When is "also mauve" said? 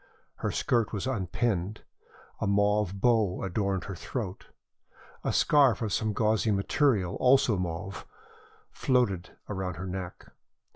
7.17-8.07